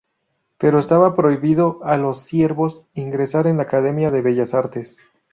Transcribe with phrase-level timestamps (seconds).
[0.57, 4.97] Pero estaba prohibido a los siervos ingresar en la Academia de Bellas Artes.